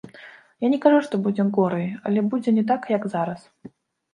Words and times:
Я 0.65 0.69
не 0.73 0.77
кажу, 0.85 1.01
што 1.07 1.19
будзе 1.27 1.45
горай, 1.57 1.85
але 2.05 2.25
будзе 2.33 2.55
не 2.59 2.65
так, 2.73 2.81
як 2.97 3.07
зараз. 3.17 3.41